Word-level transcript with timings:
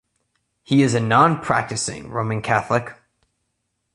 He 0.63 0.81
is 0.81 0.95
a 0.95 0.99
non-practising 0.99 2.09
Roman 2.09 2.41
Catholic. 2.41 2.93